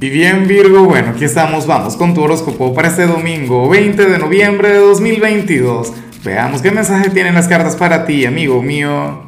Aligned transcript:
Y 0.00 0.10
bien 0.10 0.46
Virgo, 0.46 0.84
bueno, 0.84 1.10
aquí 1.10 1.24
estamos, 1.24 1.66
vamos 1.66 1.96
con 1.96 2.14
tu 2.14 2.22
horóscopo 2.22 2.72
para 2.72 2.86
este 2.86 3.04
domingo 3.04 3.68
20 3.68 4.06
de 4.06 4.18
noviembre 4.18 4.68
de 4.68 4.78
2022. 4.78 5.92
Veamos 6.24 6.62
qué 6.62 6.70
mensaje 6.70 7.10
tienen 7.10 7.34
las 7.34 7.48
cartas 7.48 7.74
para 7.74 8.06
ti, 8.06 8.24
amigo 8.24 8.62
mío. 8.62 9.24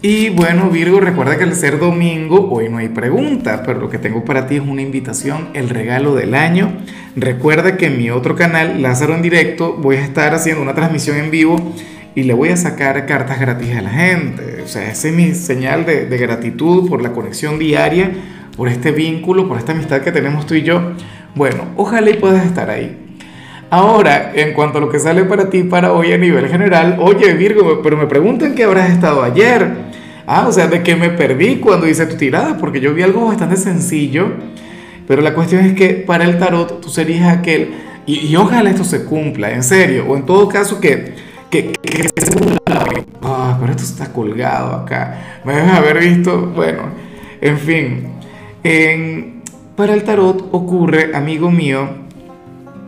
Y 0.00 0.28
bueno 0.28 0.70
Virgo, 0.70 1.00
recuerda 1.00 1.36
que 1.36 1.42
al 1.42 1.56
ser 1.56 1.80
domingo 1.80 2.48
hoy 2.48 2.68
no 2.68 2.78
hay 2.78 2.90
pregunta, 2.90 3.64
pero 3.66 3.80
lo 3.80 3.90
que 3.90 3.98
tengo 3.98 4.24
para 4.24 4.46
ti 4.46 4.54
es 4.54 4.62
una 4.62 4.82
invitación, 4.82 5.48
el 5.52 5.68
regalo 5.68 6.14
del 6.14 6.36
año. 6.36 6.72
Recuerda 7.16 7.76
que 7.76 7.86
en 7.86 7.98
mi 7.98 8.08
otro 8.08 8.36
canal, 8.36 8.82
Lázaro 8.82 9.16
en 9.16 9.22
directo, 9.22 9.72
voy 9.72 9.96
a 9.96 10.04
estar 10.04 10.32
haciendo 10.32 10.62
una 10.62 10.76
transmisión 10.76 11.16
en 11.16 11.32
vivo 11.32 11.56
y 12.14 12.22
le 12.22 12.34
voy 12.34 12.50
a 12.50 12.56
sacar 12.56 13.04
cartas 13.06 13.40
gratis 13.40 13.74
a 13.74 13.82
la 13.82 13.90
gente. 13.90 14.62
O 14.64 14.68
sea, 14.68 14.88
esa 14.88 15.08
es 15.08 15.14
mi 15.14 15.34
señal 15.34 15.84
de, 15.84 16.06
de 16.06 16.18
gratitud 16.18 16.88
por 16.88 17.02
la 17.02 17.10
conexión 17.10 17.58
diaria 17.58 18.12
por 18.56 18.68
este 18.68 18.92
vínculo, 18.92 19.48
por 19.48 19.58
esta 19.58 19.72
amistad 19.72 20.02
que 20.02 20.12
tenemos 20.12 20.46
tú 20.46 20.54
y 20.54 20.62
yo. 20.62 20.92
Bueno, 21.34 21.64
ojalá 21.76 22.10
y 22.10 22.14
puedas 22.14 22.44
estar 22.44 22.70
ahí. 22.70 22.98
Ahora, 23.70 24.32
en 24.34 24.52
cuanto 24.52 24.78
a 24.78 24.80
lo 24.82 24.90
que 24.90 24.98
sale 24.98 25.24
para 25.24 25.48
ti 25.48 25.62
para 25.62 25.92
hoy 25.92 26.12
a 26.12 26.18
nivel 26.18 26.46
general, 26.48 26.98
oye 27.00 27.32
Virgo, 27.32 27.80
pero 27.82 27.96
me 27.96 28.06
preguntan 28.06 28.54
qué 28.54 28.64
habrás 28.64 28.90
estado 28.90 29.22
ayer. 29.22 29.92
Ah, 30.26 30.46
o 30.46 30.52
sea, 30.52 30.66
de 30.66 30.82
qué 30.82 30.94
me 30.94 31.10
perdí 31.10 31.56
cuando 31.56 31.88
hice 31.88 32.06
tu 32.06 32.16
tirada, 32.16 32.56
porque 32.58 32.80
yo 32.80 32.94
vi 32.94 33.02
algo 33.02 33.26
bastante 33.26 33.56
sencillo, 33.56 34.28
pero 35.08 35.20
la 35.20 35.34
cuestión 35.34 35.64
es 35.64 35.74
que 35.74 35.94
para 35.94 36.24
el 36.24 36.38
tarot 36.38 36.80
tú 36.80 36.90
serías 36.90 37.36
aquel, 37.36 37.74
y, 38.06 38.34
ojalá 38.36 38.70
esto 38.70 38.84
se 38.84 39.04
cumpla, 39.04 39.52
en 39.52 39.62
serio, 39.62 40.04
o 40.08 40.16
en 40.16 40.24
todo 40.24 40.48
caso 40.48 40.80
que, 40.80 41.14
que, 41.50 41.72
que, 41.72 42.08
ah, 43.22 43.56
pero 43.60 43.72
esto 43.72 43.82
está 43.82 44.12
colgado 44.12 44.74
acá, 44.74 45.40
me 45.44 45.54
debes 45.54 45.72
haber 45.72 45.98
visto, 45.98 46.52
bueno, 46.54 46.82
en 47.40 47.58
fin, 47.58 48.11
para 48.62 49.94
el 49.94 50.04
tarot 50.04 50.48
ocurre, 50.52 51.16
amigo 51.16 51.50
mío, 51.50 51.88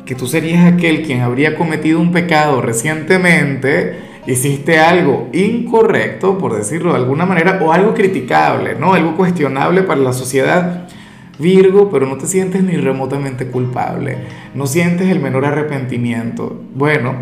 que 0.06 0.14
tú 0.14 0.26
serías 0.26 0.72
aquel 0.72 1.02
quien 1.02 1.22
habría 1.22 1.56
cometido 1.56 2.00
un 2.00 2.12
pecado 2.12 2.60
recientemente, 2.60 3.98
hiciste 4.26 4.78
algo 4.78 5.28
incorrecto, 5.32 6.38
por 6.38 6.56
decirlo 6.56 6.92
de 6.92 6.98
alguna 6.98 7.26
manera, 7.26 7.58
o 7.62 7.72
algo 7.72 7.94
criticable, 7.94 8.76
¿no? 8.78 8.94
Algo 8.94 9.16
cuestionable 9.16 9.82
para 9.82 10.00
la 10.00 10.12
sociedad. 10.12 10.88
Virgo, 11.36 11.90
pero 11.90 12.06
no 12.06 12.16
te 12.16 12.28
sientes 12.28 12.62
ni 12.62 12.76
remotamente 12.76 13.48
culpable, 13.48 14.18
no 14.54 14.68
sientes 14.68 15.10
el 15.10 15.18
menor 15.18 15.44
arrepentimiento. 15.44 16.62
Bueno, 16.76 17.16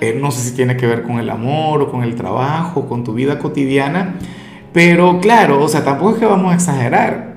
eh, 0.00 0.16
no 0.18 0.30
sé 0.30 0.48
si 0.48 0.56
tiene 0.56 0.78
que 0.78 0.86
ver 0.86 1.02
con 1.02 1.18
el 1.18 1.28
amor 1.28 1.82
o 1.82 1.90
con 1.90 2.02
el 2.02 2.14
trabajo, 2.14 2.88
con 2.88 3.04
tu 3.04 3.12
vida 3.12 3.38
cotidiana, 3.38 4.14
pero 4.72 5.20
claro, 5.20 5.62
o 5.62 5.68
sea, 5.68 5.84
tampoco 5.84 6.12
es 6.12 6.18
que 6.20 6.24
vamos 6.24 6.50
a 6.50 6.54
exagerar 6.54 7.27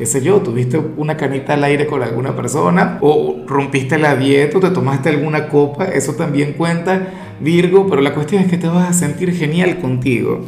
qué 0.00 0.06
sé 0.06 0.22
yo, 0.22 0.40
tuviste 0.40 0.80
una 0.96 1.18
canita 1.18 1.52
al 1.52 1.62
aire 1.62 1.86
con 1.86 2.02
alguna 2.02 2.34
persona 2.34 2.96
o 3.02 3.44
rompiste 3.46 3.98
la 3.98 4.16
dieta 4.16 4.56
o 4.56 4.60
te 4.62 4.70
tomaste 4.70 5.10
alguna 5.10 5.46
copa, 5.46 5.84
eso 5.84 6.14
también 6.14 6.54
cuenta, 6.54 7.08
Virgo, 7.38 7.86
pero 7.86 8.00
la 8.00 8.14
cuestión 8.14 8.42
es 8.42 8.48
que 8.48 8.56
te 8.56 8.66
vas 8.66 8.88
a 8.88 8.92
sentir 8.94 9.34
genial 9.34 9.78
contigo. 9.78 10.40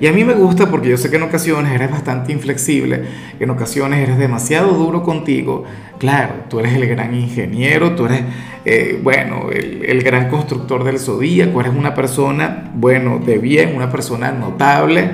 Y 0.00 0.06
a 0.06 0.12
mí 0.12 0.22
me 0.22 0.34
gusta 0.34 0.70
porque 0.70 0.90
yo 0.90 0.96
sé 0.96 1.10
que 1.10 1.16
en 1.16 1.24
ocasiones 1.24 1.72
eres 1.72 1.90
bastante 1.90 2.30
inflexible, 2.30 3.02
en 3.40 3.50
ocasiones 3.50 3.98
eres 3.98 4.16
demasiado 4.16 4.74
duro 4.74 5.02
contigo. 5.02 5.64
Claro, 5.98 6.44
tú 6.48 6.60
eres 6.60 6.74
el 6.74 6.86
gran 6.86 7.12
ingeniero, 7.12 7.96
tú 7.96 8.06
eres, 8.06 8.22
eh, 8.64 9.00
bueno, 9.02 9.50
el, 9.50 10.04
gran 10.04 10.28
constructor 10.28 10.84
del 10.84 11.00
zodíaco, 11.00 11.60
eres 11.60 11.72
una 11.74 11.94
persona, 11.94 12.70
bueno, 12.76 13.18
de 13.18 13.38
bien, 13.38 13.74
una 13.74 13.90
persona 13.90 14.30
notable. 14.30 15.10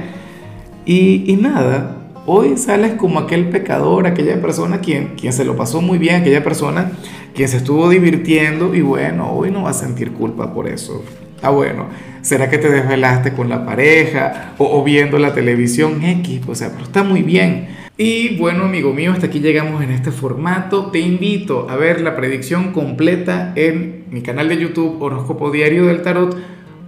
Y 0.84 1.38
nada, 1.40 2.05
Hoy 2.28 2.56
sales 2.56 2.94
como 2.94 3.20
aquel 3.20 3.50
pecador, 3.50 4.08
aquella 4.08 4.40
persona 4.42 4.80
quien, 4.80 5.14
quien 5.14 5.32
se 5.32 5.44
lo 5.44 5.56
pasó 5.56 5.80
muy 5.80 5.96
bien, 5.96 6.16
aquella 6.16 6.42
persona 6.42 6.90
quien 7.36 7.48
se 7.48 7.58
estuvo 7.58 7.88
divirtiendo 7.88 8.74
y 8.74 8.80
bueno, 8.80 9.30
hoy 9.30 9.52
no 9.52 9.62
va 9.62 9.70
a 9.70 9.74
sentir 9.74 10.10
culpa 10.10 10.52
por 10.52 10.66
eso. 10.66 11.04
Ah, 11.40 11.50
bueno, 11.50 11.86
¿será 12.22 12.50
que 12.50 12.58
te 12.58 12.68
desvelaste 12.68 13.32
con 13.32 13.48
la 13.48 13.64
pareja 13.64 14.54
o, 14.58 14.82
viendo 14.82 15.20
la 15.20 15.34
televisión 15.34 16.02
X? 16.02 16.40
O 16.48 16.56
sea, 16.56 16.72
pero 16.72 16.82
está 16.82 17.04
muy 17.04 17.22
bien. 17.22 17.68
Y 17.96 18.36
bueno, 18.38 18.64
amigo 18.64 18.92
mío, 18.92 19.12
hasta 19.12 19.26
aquí 19.26 19.38
llegamos 19.38 19.84
en 19.84 19.92
este 19.92 20.10
formato. 20.10 20.86
Te 20.90 20.98
invito 20.98 21.68
a 21.70 21.76
ver 21.76 22.00
la 22.00 22.16
predicción 22.16 22.72
completa 22.72 23.52
en 23.54 24.06
mi 24.10 24.22
canal 24.22 24.48
de 24.48 24.58
YouTube 24.58 25.00
Horóscopo 25.00 25.52
Diario 25.52 25.86
del 25.86 26.02
Tarot 26.02 26.36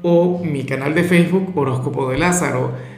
o 0.02 0.42
mi 0.42 0.64
canal 0.64 0.96
de 0.96 1.04
Facebook 1.04 1.52
Horóscopo 1.56 2.10
de 2.10 2.18
Lázaro. 2.18 2.97